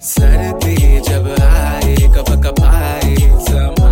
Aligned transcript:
सर्दी 0.00 1.00
जब 1.08 1.28
आए 1.42 1.94
कप 2.16 2.30
कपाए 2.44 3.14
समा 3.46 3.83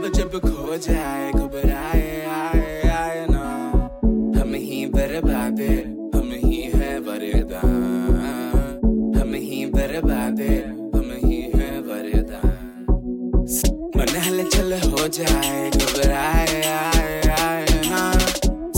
रब 0.00 0.12
जब 0.12 0.40
खो 0.40 0.76
जाए, 0.76 1.32
घबराए, 1.32 2.26
आए 2.26 2.88
आए 2.88 3.26
ना। 3.30 3.42
हम 4.40 4.54
ही 4.54 4.86
बर्बादे 4.86 5.68
हम 6.18 6.30
ही 6.44 6.70
है 6.74 7.00
वरदान। 7.00 9.16
हम 9.16 9.34
ही 9.34 9.66
बर्बादे 9.66 10.56
हम 10.98 11.12
ही 11.24 11.52
है 11.56 11.80
वरदान। 11.80 12.86
मन 13.96 14.16
हलचल 14.16 14.72
हो 14.72 15.08
जाए, 15.08 15.70
घबराए, 15.70 16.62
आए 16.62 17.20
आए 17.40 17.66
ना। 17.70 18.18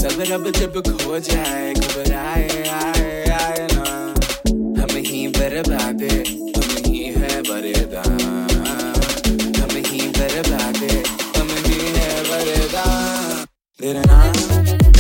सब 0.03 0.25
रब 0.31 0.51
जब 0.51 0.83
खो 0.83 1.19
जाए, 1.19 1.75
घबराए, 1.75 2.69
आए 2.69 3.31
आए 3.31 3.69
ना। 3.73 4.15
हम 4.83 4.97
ही 4.97 5.29
बर्बादे 5.29 6.25
हम 6.57 6.77
ही 6.87 6.99
है 6.99 7.41
वरदान। 7.41 7.82
ही 13.83 13.93
बर्बादे 13.95 14.92